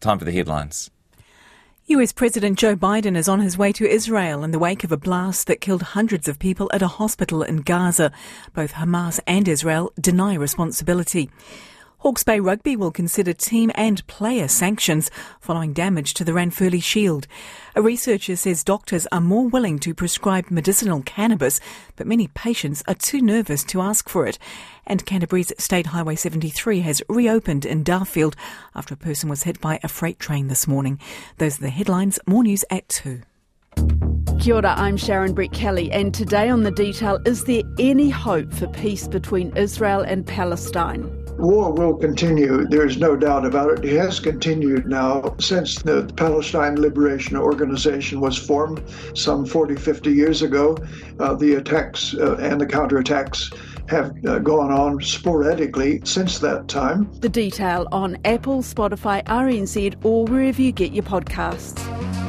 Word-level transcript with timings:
Time 0.00 0.18
for 0.18 0.24
the 0.24 0.32
headlines. 0.32 0.90
US 1.86 2.12
President 2.12 2.58
Joe 2.58 2.76
Biden 2.76 3.16
is 3.16 3.28
on 3.28 3.40
his 3.40 3.58
way 3.58 3.72
to 3.72 3.88
Israel 3.88 4.44
in 4.44 4.52
the 4.52 4.58
wake 4.58 4.84
of 4.84 4.92
a 4.92 4.96
blast 4.96 5.46
that 5.46 5.60
killed 5.60 5.82
hundreds 5.82 6.28
of 6.28 6.38
people 6.38 6.70
at 6.72 6.82
a 6.82 6.86
hospital 6.86 7.42
in 7.42 7.58
Gaza. 7.58 8.12
Both 8.54 8.74
Hamas 8.74 9.18
and 9.26 9.48
Israel 9.48 9.92
deny 10.00 10.34
responsibility. 10.34 11.30
Hawke's 12.00 12.24
Bay 12.24 12.40
Rugby 12.40 12.76
will 12.76 12.90
consider 12.90 13.34
team 13.34 13.70
and 13.74 14.06
player 14.06 14.48
sanctions 14.48 15.10
following 15.38 15.74
damage 15.74 16.14
to 16.14 16.24
the 16.24 16.32
Ranfurly 16.32 16.82
Shield. 16.82 17.26
A 17.76 17.82
researcher 17.82 18.36
says 18.36 18.64
doctors 18.64 19.06
are 19.12 19.20
more 19.20 19.46
willing 19.48 19.78
to 19.80 19.92
prescribe 19.92 20.50
medicinal 20.50 21.02
cannabis, 21.02 21.60
but 21.96 22.06
many 22.06 22.28
patients 22.28 22.82
are 22.88 22.94
too 22.94 23.20
nervous 23.20 23.62
to 23.64 23.82
ask 23.82 24.08
for 24.08 24.26
it. 24.26 24.38
And 24.86 25.04
Canterbury's 25.04 25.52
State 25.58 25.88
Highway 25.88 26.16
73 26.16 26.80
has 26.80 27.02
reopened 27.10 27.66
in 27.66 27.84
Darfield 27.84 28.34
after 28.74 28.94
a 28.94 28.96
person 28.96 29.28
was 29.28 29.42
hit 29.42 29.60
by 29.60 29.78
a 29.82 29.88
freight 29.88 30.18
train 30.18 30.48
this 30.48 30.66
morning. 30.66 30.98
Those 31.36 31.58
are 31.58 31.64
the 31.64 31.68
headlines. 31.68 32.18
More 32.26 32.44
news 32.44 32.64
at 32.70 32.88
2. 32.88 33.20
Kia 34.40 34.54
ora, 34.54 34.74
I'm 34.74 34.96
Sharon 34.96 35.34
Brettkelly, 35.34 35.90
and 35.92 36.14
today 36.14 36.48
on 36.48 36.62
The 36.62 36.70
Detail, 36.70 37.18
is 37.26 37.44
there 37.44 37.62
any 37.78 38.08
hope 38.08 38.54
for 38.54 38.68
peace 38.68 39.06
between 39.06 39.54
Israel 39.54 40.00
and 40.00 40.26
Palestine? 40.26 41.19
War 41.38 41.72
will 41.72 41.94
continue. 41.94 42.66
There's 42.66 42.98
no 42.98 43.16
doubt 43.16 43.44
about 43.44 43.78
it. 43.78 43.84
It 43.84 43.96
has 43.96 44.20
continued 44.20 44.86
now 44.86 45.34
since 45.38 45.82
the 45.82 46.10
Palestine 46.16 46.80
Liberation 46.80 47.36
Organization 47.36 48.20
was 48.20 48.36
formed 48.36 48.82
some 49.14 49.46
40, 49.46 49.76
50 49.76 50.10
years 50.10 50.42
ago. 50.42 50.76
Uh, 51.18 51.34
the 51.34 51.54
attacks 51.54 52.14
uh, 52.14 52.36
and 52.36 52.60
the 52.60 52.66
counterattacks 52.66 53.54
have 53.88 54.14
uh, 54.24 54.38
gone 54.38 54.70
on 54.70 55.00
sporadically 55.02 56.00
since 56.04 56.38
that 56.38 56.68
time. 56.68 57.10
The 57.20 57.28
detail 57.28 57.88
on 57.90 58.16
Apple, 58.24 58.62
Spotify, 58.62 59.24
RNZ, 59.24 60.04
or 60.04 60.24
wherever 60.26 60.62
you 60.62 60.72
get 60.72 60.92
your 60.92 61.04
podcasts. 61.04 62.19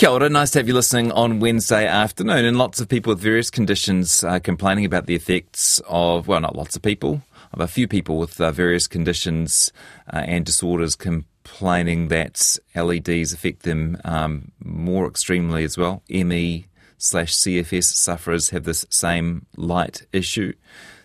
Kia 0.00 0.08
ora, 0.08 0.30
nice 0.30 0.52
to 0.52 0.58
have 0.58 0.66
you 0.66 0.72
listening 0.72 1.12
on 1.12 1.40
Wednesday 1.40 1.86
afternoon. 1.86 2.46
And 2.46 2.56
lots 2.56 2.80
of 2.80 2.88
people 2.88 3.12
with 3.12 3.20
various 3.20 3.50
conditions 3.50 4.24
are 4.24 4.40
complaining 4.40 4.86
about 4.86 5.04
the 5.04 5.14
effects 5.14 5.78
of, 5.86 6.26
well, 6.26 6.40
not 6.40 6.56
lots 6.56 6.74
of 6.74 6.80
people, 6.80 7.20
of 7.52 7.60
a 7.60 7.68
few 7.68 7.86
people 7.86 8.16
with 8.16 8.40
uh, 8.40 8.50
various 8.50 8.88
conditions 8.88 9.70
uh, 10.10 10.22
and 10.24 10.46
disorders 10.46 10.96
complaining 10.96 12.08
that 12.08 12.56
LEDs 12.74 13.34
affect 13.34 13.64
them 13.64 13.98
um, 14.06 14.52
more 14.64 15.06
extremely 15.06 15.64
as 15.64 15.76
well. 15.76 16.02
ME 16.08 16.64
slash 16.96 17.34
CFS 17.34 17.84
sufferers 17.84 18.48
have 18.48 18.64
this 18.64 18.86
same 18.88 19.44
light 19.58 20.06
issue, 20.14 20.54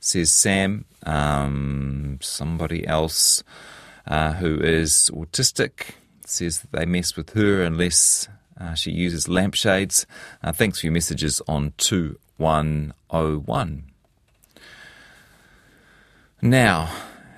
says 0.00 0.32
Sam. 0.32 0.84
Um, 1.06 2.18
somebody 2.20 2.84
else 2.88 3.44
uh, 4.08 4.32
who 4.32 4.58
is 4.58 5.12
autistic 5.14 5.92
says 6.26 6.62
that 6.62 6.72
they 6.72 6.86
mess 6.86 7.14
with 7.14 7.34
her 7.34 7.62
unless 7.62 8.26
uh, 8.60 8.74
she 8.74 8.90
uses 8.90 9.28
lampshades. 9.28 10.06
Uh, 10.42 10.52
thanks 10.52 10.80
for 10.80 10.86
your 10.86 10.92
messages 10.92 11.40
on 11.48 11.72
2101. 11.78 13.84
Now, 16.42 16.90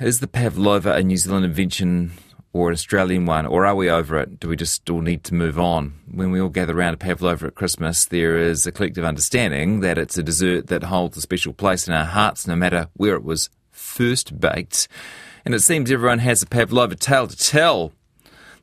is 0.00 0.20
the 0.20 0.28
pavlova 0.28 0.94
a 0.94 1.02
New 1.02 1.16
Zealand 1.16 1.44
invention 1.44 2.12
or 2.52 2.68
an 2.68 2.74
Australian 2.74 3.26
one, 3.26 3.46
or 3.46 3.64
are 3.64 3.74
we 3.74 3.88
over 3.88 4.18
it? 4.18 4.40
Do 4.40 4.48
we 4.48 4.56
just 4.56 4.74
still 4.74 5.00
need 5.00 5.22
to 5.24 5.34
move 5.34 5.58
on? 5.58 5.94
When 6.10 6.32
we 6.32 6.40
all 6.40 6.48
gather 6.48 6.76
around 6.76 6.94
a 6.94 6.96
pavlova 6.96 7.46
at 7.46 7.54
Christmas, 7.54 8.06
there 8.06 8.36
is 8.36 8.66
a 8.66 8.72
collective 8.72 9.04
understanding 9.04 9.80
that 9.80 9.98
it's 9.98 10.18
a 10.18 10.22
dessert 10.22 10.66
that 10.66 10.84
holds 10.84 11.16
a 11.16 11.20
special 11.20 11.52
place 11.52 11.86
in 11.86 11.94
our 11.94 12.04
hearts 12.04 12.46
no 12.46 12.56
matter 12.56 12.88
where 12.94 13.14
it 13.14 13.22
was 13.22 13.50
first 13.70 14.40
baked. 14.40 14.88
And 15.44 15.54
it 15.54 15.60
seems 15.60 15.90
everyone 15.90 16.18
has 16.18 16.42
a 16.42 16.46
pavlova 16.46 16.96
tale 16.96 17.28
to 17.28 17.36
tell. 17.36 17.92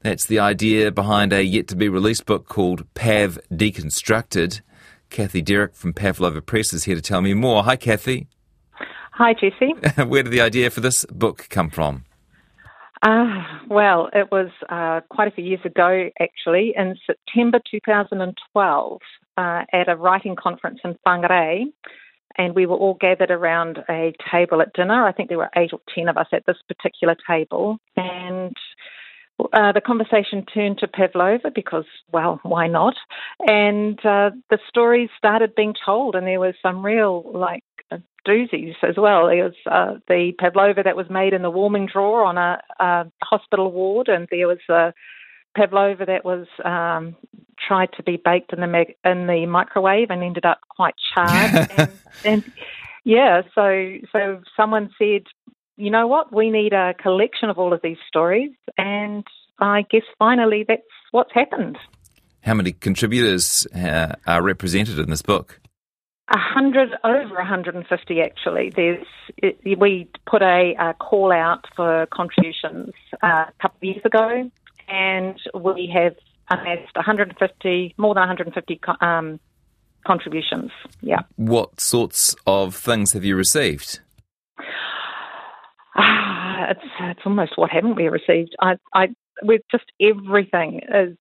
That's 0.01 0.25
the 0.25 0.39
idea 0.39 0.91
behind 0.91 1.33
a 1.33 1.43
yet 1.43 1.67
to 1.69 1.75
be 1.75 1.89
released 1.89 2.25
book 2.25 2.47
called 2.47 2.91
Pav 2.93 3.39
Deconstructed. 3.51 4.61
Kathy 5.09 5.41
Derrick 5.41 5.75
from 5.75 5.93
Pavlova 5.93 6.41
Press 6.41 6.73
is 6.73 6.83
here 6.83 6.95
to 6.95 7.01
tell 7.01 7.21
me 7.21 7.33
more. 7.33 7.63
Hi, 7.63 7.75
Kathy. 7.75 8.27
Hi, 9.13 9.33
Jesse. 9.33 9.73
Where 10.03 10.23
did 10.23 10.31
the 10.31 10.41
idea 10.41 10.69
for 10.69 10.81
this 10.81 11.05
book 11.05 11.47
come 11.49 11.69
from? 11.69 12.05
Uh, 13.01 13.43
well, 13.69 14.09
it 14.13 14.31
was 14.31 14.49
uh, 14.69 15.01
quite 15.09 15.27
a 15.27 15.31
few 15.31 15.43
years 15.43 15.65
ago, 15.65 16.09
actually, 16.19 16.73
in 16.75 16.95
September 17.05 17.59
2012, 17.69 19.01
uh, 19.37 19.63
at 19.71 19.89
a 19.89 19.95
writing 19.95 20.35
conference 20.35 20.79
in 20.83 20.95
Whangarei. 21.05 21.65
And 22.37 22.53
we 22.53 22.67
were 22.67 22.75
all 22.75 22.95
gathered 22.99 23.31
around 23.31 23.79
a 23.89 24.13
table 24.31 24.61
at 24.61 24.73
dinner. 24.73 25.07
I 25.07 25.11
think 25.11 25.29
there 25.29 25.39
were 25.39 25.49
eight 25.55 25.73
or 25.73 25.79
ten 25.95 26.07
of 26.07 26.17
us 26.17 26.27
at 26.31 26.45
this 26.45 26.57
particular 26.67 27.15
table. 27.27 27.79
And 27.95 28.55
uh, 29.39 29.71
the 29.71 29.81
conversation 29.81 30.45
turned 30.45 30.79
to 30.79 30.87
Pavlova 30.87 31.51
because, 31.53 31.85
well, 32.11 32.39
why 32.43 32.67
not? 32.67 32.95
And 33.45 33.99
uh, 33.99 34.31
the 34.49 34.59
stories 34.67 35.09
started 35.17 35.55
being 35.55 35.75
told, 35.85 36.15
and 36.15 36.25
there 36.25 36.39
was 36.39 36.55
some 36.61 36.83
real, 36.83 37.23
like, 37.33 37.63
uh, 37.91 37.97
doozies 38.27 38.75
as 38.83 38.95
well. 38.97 39.27
There 39.27 39.43
was 39.43 39.53
uh, 39.69 39.99
the 40.07 40.33
Pavlova 40.39 40.83
that 40.83 40.95
was 40.95 41.09
made 41.09 41.33
in 41.33 41.43
the 41.43 41.51
warming 41.51 41.87
drawer 41.91 42.23
on 42.23 42.37
a, 42.37 42.61
a 42.79 43.05
hospital 43.23 43.71
ward, 43.71 44.07
and 44.07 44.27
there 44.31 44.47
was 44.47 44.59
a 44.69 44.93
Pavlova 45.55 46.05
that 46.05 46.25
was 46.25 46.47
um, 46.65 47.15
tried 47.67 47.89
to 47.97 48.03
be 48.03 48.17
baked 48.23 48.53
in 48.53 48.59
the 48.59 48.67
mag- 48.67 48.95
in 49.03 49.27
the 49.27 49.45
microwave 49.45 50.09
and 50.09 50.23
ended 50.23 50.45
up 50.45 50.59
quite 50.69 50.95
charred. 51.13 51.69
and, 51.77 51.99
and 52.23 52.43
yeah, 53.03 53.41
so 53.55 53.95
so 54.11 54.41
someone 54.55 54.89
said, 54.97 55.23
you 55.77 55.91
know 55.91 56.07
what? 56.07 56.33
We 56.33 56.49
need 56.49 56.73
a 56.73 56.93
collection 56.95 57.49
of 57.49 57.57
all 57.57 57.71
of 57.71 57.81
these 57.83 57.97
stories, 58.07 58.51
and 58.77 59.25
I 59.59 59.83
guess 59.89 60.01
finally 60.19 60.65
that's 60.67 60.81
what's 61.11 61.33
happened. 61.33 61.77
How 62.41 62.55
many 62.55 62.71
contributors 62.71 63.67
uh, 63.75 64.15
are 64.25 64.41
represented 64.41 64.99
in 64.99 65.09
this 65.09 65.21
book? 65.21 65.59
A 66.29 66.37
hundred, 66.37 66.89
over 67.03 67.35
150 67.35 68.21
actually. 68.21 68.71
There's, 68.75 69.05
it, 69.37 69.59
we 69.79 70.09
put 70.25 70.41
a, 70.41 70.73
a, 70.77 70.93
call 70.95 71.31
out 71.31 71.65
for 71.75 72.05
contributions 72.07 72.91
uh, 73.23 73.45
a 73.47 73.53
couple 73.61 73.77
of 73.77 73.83
years 73.83 74.01
ago, 74.03 74.51
and 74.89 75.39
we 75.53 75.89
have 75.93 76.15
amassed 76.49 76.95
150, 76.95 77.95
more 77.97 78.13
than 78.13 78.21
150 78.21 78.79
um, 78.99 79.39
contributions. 80.05 80.71
Yeah. 81.01 81.21
What 81.35 81.79
sorts 81.79 82.35
of 82.45 82.75
things 82.75 83.13
have 83.13 83.23
you 83.23 83.35
received? 83.35 83.99
It's 86.67 86.81
it's 86.99 87.21
almost 87.25 87.53
what 87.57 87.71
haven't 87.71 87.95
we 87.95 88.07
received? 88.07 88.55
I 88.61 88.75
I 88.93 89.09
with 89.41 89.61
just 89.71 89.85
everything 90.01 90.81
is 90.93 91.17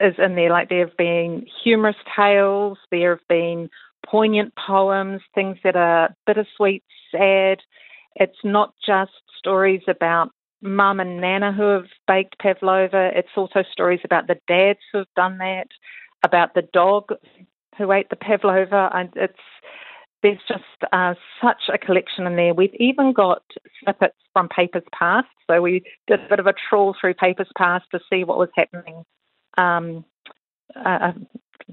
is 0.00 0.14
in 0.18 0.34
there. 0.34 0.50
Like 0.50 0.68
there 0.68 0.86
have 0.86 0.96
been 0.96 1.46
humorous 1.62 1.96
tales, 2.16 2.78
there 2.90 3.10
have 3.10 3.28
been 3.28 3.68
poignant 4.06 4.52
poems, 4.56 5.20
things 5.34 5.58
that 5.62 5.76
are 5.76 6.14
bittersweet, 6.26 6.82
sad. 7.10 7.58
It's 8.16 8.38
not 8.42 8.74
just 8.84 9.12
stories 9.38 9.82
about 9.88 10.30
mum 10.62 11.00
and 11.00 11.20
nana 11.20 11.52
who 11.52 11.68
have 11.68 11.86
baked 12.06 12.38
pavlova. 12.38 13.10
It's 13.14 13.28
also 13.36 13.62
stories 13.70 14.00
about 14.04 14.26
the 14.26 14.38
dads 14.48 14.80
who 14.90 14.98
have 14.98 15.14
done 15.16 15.38
that, 15.38 15.68
about 16.22 16.54
the 16.54 16.68
dog 16.72 17.12
who 17.78 17.92
ate 17.92 18.10
the 18.10 18.16
pavlova. 18.16 18.90
And 18.92 19.10
it's 19.16 19.38
there's 20.22 20.38
just 20.46 20.92
uh, 20.92 21.14
such 21.42 21.62
a 21.72 21.78
collection 21.78 22.26
in 22.26 22.36
there. 22.36 22.54
We've 22.54 22.74
even 22.74 23.12
got 23.12 23.42
snippets 23.82 24.16
from 24.32 24.48
Papers 24.48 24.82
Past. 24.92 25.28
So 25.50 25.62
we 25.62 25.82
did 26.06 26.20
a 26.20 26.28
bit 26.28 26.38
of 26.38 26.46
a 26.46 26.54
trawl 26.68 26.94
through 27.00 27.14
Papers 27.14 27.48
Past 27.56 27.86
to 27.92 28.00
see 28.12 28.24
what 28.24 28.38
was 28.38 28.50
happening 28.54 29.04
um, 29.56 30.04
a, 30.76 31.14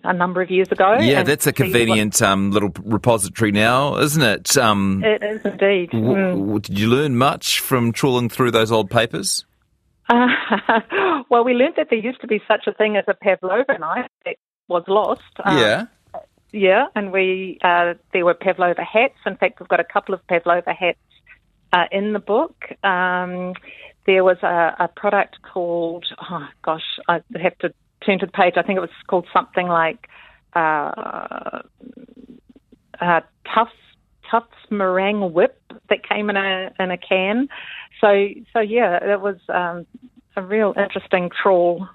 a, 0.04 0.14
number 0.14 0.42
of 0.42 0.50
years 0.50 0.72
ago. 0.72 0.98
Yeah, 1.00 1.24
that's 1.24 1.46
a 1.46 1.54
convenient 1.54 2.22
what... 2.22 2.30
um, 2.30 2.52
little 2.52 2.72
repository 2.84 3.52
now, 3.52 3.98
isn't 3.98 4.22
it? 4.22 4.58
Um, 4.58 5.04
it 5.04 5.24
is 5.24 5.42
indeed. 5.46 5.92
W- 5.92 6.16
mm. 6.16 6.62
Did 6.62 6.80
you 6.80 6.88
learn 6.88 7.18
much 7.18 7.60
from 7.60 7.92
trawling 7.92 8.30
through 8.30 8.52
those 8.52 8.72
old 8.72 8.90
papers? 8.90 9.46
Uh, 10.10 10.28
well, 11.30 11.44
we 11.44 11.54
learned 11.54 11.76
that 11.76 11.88
there 11.90 12.00
used 12.00 12.22
to 12.22 12.28
be 12.28 12.42
such 12.48 12.66
a 12.68 12.74
thing 12.74 12.96
as 12.96 13.04
a 13.08 13.14
pavlova 13.14 13.78
knife 13.78 14.10
that 14.26 14.38
was 14.70 14.84
lost. 14.88 15.22
Um, 15.44 15.58
yeah. 15.58 15.86
Yeah, 16.52 16.88
and 16.96 17.12
we 17.12 17.60
uh, 17.64 17.96
there 18.14 18.26
were 18.26 18.34
pavlova 18.34 18.84
hats. 18.84 19.18
In 19.26 19.36
fact, 19.36 19.60
we've 19.60 19.68
got 19.68 19.80
a 19.80 19.84
couple 19.84 20.14
of 20.14 20.26
pavlova 20.28 20.74
hats 20.74 20.98
uh, 21.74 21.86
in 21.92 22.14
the 22.14 22.20
book. 22.20 22.56
Um, 22.84 23.54
there 24.06 24.24
was 24.24 24.38
a, 24.42 24.76
a, 24.80 24.88
product 24.88 25.38
called 25.42 26.06
oh 26.32 26.48
gosh, 26.64 27.00
I 27.10 27.20
have 27.42 27.58
to 27.60 27.74
turn 28.06 28.20
to 28.20 28.26
the 28.26 28.32
page. 28.32 28.54
I 28.56 28.62
think 28.64 28.78
it 28.78 28.82
was 28.82 28.90
called 29.08 29.28
something 29.34 29.68
like 29.68 30.08
uh, 30.56 31.62
uh, 33.02 33.22
Tufts 33.54 33.74
Tufts 34.32 34.56
meringue 34.70 35.34
whip 35.34 35.62
that 35.90 36.08
came 36.08 36.30
in 36.30 36.38
a 36.38 36.72
in 36.80 36.92
a 36.92 36.98
can. 36.98 37.50
So 38.00 38.30
so 38.54 38.60
yeah, 38.60 39.14
it 39.14 39.20
was 39.20 39.38
um, 39.50 39.86
a 40.36 40.42
real 40.42 40.74
interesting 40.78 41.30
trawl. 41.42 41.88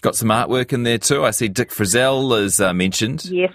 Got 0.00 0.16
some 0.16 0.28
artwork 0.28 0.72
in 0.72 0.82
there 0.82 0.98
too. 0.98 1.24
I 1.24 1.30
see 1.30 1.48
Dick 1.48 1.70
Frizzell 1.70 2.38
is 2.38 2.60
uh, 2.60 2.74
mentioned. 2.74 3.24
Yes, 3.24 3.52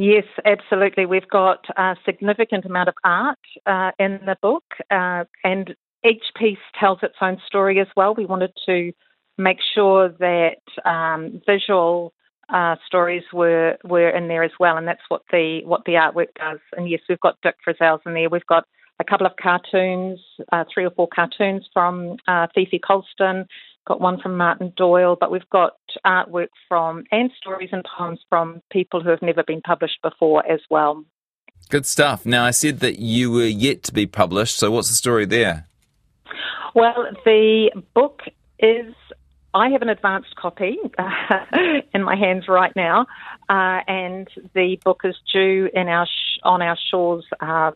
Yes, 0.00 0.26
absolutely. 0.44 1.06
We've 1.06 1.28
got 1.28 1.64
a 1.76 1.96
significant 2.06 2.64
amount 2.64 2.88
of 2.88 2.94
art 3.02 3.38
uh, 3.66 3.90
in 3.98 4.20
the 4.24 4.36
book, 4.40 4.62
uh, 4.92 5.24
and 5.42 5.74
each 6.08 6.22
piece 6.38 6.58
tells 6.78 7.00
its 7.02 7.16
own 7.20 7.38
story 7.48 7.80
as 7.80 7.88
well. 7.96 8.14
We 8.14 8.24
wanted 8.24 8.52
to 8.66 8.92
make 9.38 9.58
sure 9.74 10.08
that 10.08 10.60
um, 10.88 11.42
visual 11.44 12.12
uh, 12.48 12.76
stories 12.86 13.24
were 13.32 13.76
were 13.82 14.10
in 14.10 14.28
there 14.28 14.44
as 14.44 14.52
well, 14.60 14.76
and 14.76 14.86
that's 14.86 15.02
what 15.08 15.22
the 15.32 15.62
what 15.64 15.84
the 15.84 15.94
artwork 15.94 16.32
does. 16.36 16.60
And 16.76 16.88
yes, 16.88 17.00
we've 17.08 17.18
got 17.18 17.36
Dick 17.42 17.56
Frizzell's 17.64 18.02
in 18.06 18.14
there. 18.14 18.28
We've 18.28 18.46
got 18.46 18.66
a 19.00 19.04
couple 19.04 19.26
of 19.26 19.32
cartoons, 19.34 20.20
uh, 20.52 20.62
three 20.72 20.84
or 20.84 20.92
four 20.92 21.08
cartoons 21.12 21.68
from 21.72 22.18
uh, 22.28 22.46
Fifi 22.54 22.78
Colston, 22.78 23.46
got 23.88 24.00
one 24.00 24.20
from 24.20 24.36
Martin 24.36 24.72
Doyle, 24.76 25.16
but 25.18 25.32
we've 25.32 25.48
got 25.50 25.72
artwork 26.06 26.48
from 26.68 27.04
and 27.10 27.30
stories 27.40 27.70
and 27.72 27.84
poems 27.96 28.20
from 28.28 28.62
people 28.70 29.02
who 29.02 29.08
have 29.08 29.22
never 29.22 29.42
been 29.42 29.62
published 29.62 30.00
before 30.02 30.46
as 30.46 30.60
well. 30.70 31.04
Good 31.70 31.86
stuff. 31.86 32.24
Now, 32.24 32.44
I 32.44 32.50
said 32.50 32.80
that 32.80 32.98
you 32.98 33.32
were 33.32 33.46
yet 33.46 33.82
to 33.84 33.92
be 33.92 34.06
published, 34.06 34.58
so 34.58 34.70
what's 34.70 34.88
the 34.88 34.94
story 34.94 35.24
there? 35.24 35.66
Well, 36.74 37.06
the 37.24 37.70
book 37.94 38.22
is. 38.60 38.94
I 39.54 39.70
have 39.70 39.80
an 39.80 39.88
advanced 39.88 40.36
copy 40.36 40.76
in 41.94 42.02
my 42.02 42.14
hands 42.16 42.44
right 42.48 42.72
now, 42.76 43.06
uh, 43.48 43.80
and 43.88 44.28
the 44.54 44.78
book 44.84 45.00
is 45.04 45.16
due 45.32 45.70
in 45.72 45.88
our 45.88 46.06
sh- 46.06 46.40
on 46.44 46.60
our 46.60 46.76
shores 46.90 47.24
uh, 47.40 47.72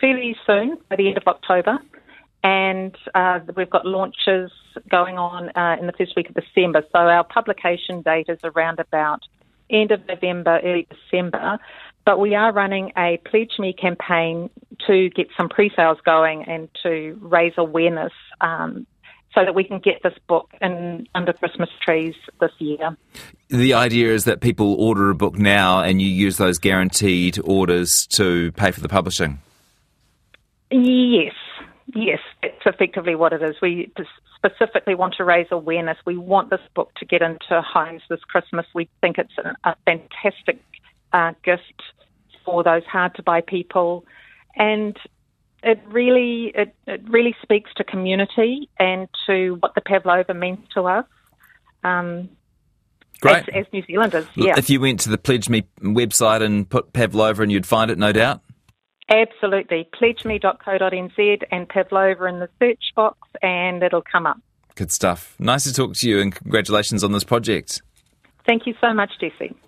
fairly 0.00 0.36
soon, 0.46 0.76
by 0.90 0.96
the 0.96 1.08
end 1.08 1.16
of 1.16 1.26
October. 1.26 1.78
And 2.42 2.96
uh, 3.14 3.40
we've 3.56 3.70
got 3.70 3.84
launches 3.84 4.50
going 4.88 5.18
on 5.18 5.50
uh, 5.56 5.76
in 5.80 5.86
the 5.86 5.92
first 5.92 6.14
week 6.16 6.28
of 6.28 6.36
December. 6.36 6.82
So 6.92 6.98
our 6.98 7.24
publication 7.24 8.02
date 8.02 8.26
is 8.28 8.38
around 8.44 8.78
about 8.78 9.22
end 9.70 9.90
of 9.90 10.06
November, 10.06 10.60
early 10.62 10.86
December. 10.88 11.58
But 12.04 12.18
we 12.18 12.34
are 12.34 12.52
running 12.52 12.92
a 12.96 13.20
Pledge 13.26 13.58
Me 13.58 13.72
campaign 13.72 14.50
to 14.86 15.10
get 15.10 15.28
some 15.36 15.48
pre-sales 15.48 15.98
going 16.04 16.44
and 16.44 16.68
to 16.82 17.18
raise 17.20 17.52
awareness 17.58 18.12
um, 18.40 18.86
so 19.34 19.44
that 19.44 19.54
we 19.54 19.64
can 19.64 19.78
get 19.78 20.02
this 20.02 20.14
book 20.26 20.50
in 20.60 21.06
under 21.14 21.32
Christmas 21.32 21.68
trees 21.84 22.14
this 22.40 22.52
year. 22.58 22.96
The 23.50 23.74
idea 23.74 24.12
is 24.14 24.24
that 24.24 24.40
people 24.40 24.74
order 24.74 25.10
a 25.10 25.14
book 25.14 25.38
now 25.38 25.82
and 25.82 26.00
you 26.00 26.08
use 26.08 26.38
those 26.38 26.58
guaranteed 26.58 27.38
orders 27.44 28.06
to 28.12 28.52
pay 28.52 28.70
for 28.70 28.80
the 28.80 28.88
publishing. 28.88 29.40
Yes, 30.70 31.34
yes, 31.94 32.20
it's 32.42 32.62
effectively 32.66 33.14
what 33.14 33.32
it 33.32 33.42
is. 33.42 33.56
We 33.60 33.92
specifically 34.36 34.94
want 34.94 35.14
to 35.14 35.24
raise 35.24 35.46
awareness. 35.50 35.98
We 36.04 36.16
want 36.16 36.50
this 36.50 36.60
book 36.74 36.92
to 36.96 37.04
get 37.04 37.22
into 37.22 37.62
homes 37.62 38.02
this 38.08 38.20
Christmas. 38.20 38.66
We 38.74 38.88
think 39.00 39.18
it's 39.18 39.32
a, 39.38 39.56
a 39.68 39.76
fantastic 39.84 40.60
uh, 41.12 41.32
gift 41.44 41.82
for 42.44 42.62
those 42.62 42.84
hard 42.84 43.14
to 43.16 43.22
buy 43.22 43.40
people, 43.40 44.04
and 44.56 44.96
it 45.62 45.80
really 45.88 46.52
it, 46.54 46.74
it 46.86 47.02
really 47.08 47.34
speaks 47.42 47.70
to 47.76 47.84
community 47.84 48.68
and 48.78 49.08
to 49.26 49.56
what 49.60 49.74
the 49.74 49.80
pavlova 49.80 50.34
means 50.34 50.60
to 50.74 50.82
us. 50.82 51.04
Um, 51.84 52.30
Great. 53.20 53.48
As, 53.48 53.66
as 53.66 53.66
New 53.72 53.82
Zealanders, 53.84 54.26
yeah. 54.36 54.54
If 54.56 54.70
you 54.70 54.80
went 54.80 55.00
to 55.00 55.08
the 55.08 55.18
Pledge 55.18 55.48
Me 55.48 55.64
website 55.80 56.40
and 56.40 56.68
put 56.68 56.92
Pavlova 56.92 57.42
and 57.42 57.50
you'd 57.50 57.66
find 57.66 57.90
it, 57.90 57.98
no 57.98 58.12
doubt. 58.12 58.42
Absolutely. 59.08 59.88
Pledgeme.co.nz 59.94 61.42
and 61.50 61.68
Pavlova 61.68 62.24
in 62.26 62.40
the 62.40 62.48
search 62.58 62.92
box, 62.94 63.18
and 63.42 63.82
it'll 63.82 64.02
come 64.02 64.26
up. 64.26 64.38
Good 64.74 64.92
stuff. 64.92 65.34
Nice 65.38 65.64
to 65.64 65.72
talk 65.72 65.94
to 65.94 66.08
you, 66.08 66.20
and 66.20 66.34
congratulations 66.34 67.02
on 67.02 67.12
this 67.12 67.24
project. 67.24 67.82
Thank 68.46 68.66
you 68.66 68.74
so 68.80 68.92
much, 68.92 69.10
Jesse. 69.20 69.54